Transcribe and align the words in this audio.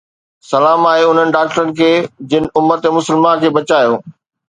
سلام 0.51 0.87
آهي 0.91 1.03
انهن 1.09 1.35
ڊاڪٽرن 1.37 1.71
کي 1.83 1.91
جن 2.33 2.51
امت 2.63 2.91
مسلمه 2.99 3.39
کي 3.45 3.57
بچايو 3.61 4.05